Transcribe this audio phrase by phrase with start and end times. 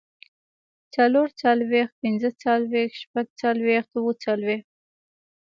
[0.93, 4.67] څلورڅلوېښت، پينځهڅلوېښت، شپږڅلوېښت، اووهڅلوېښت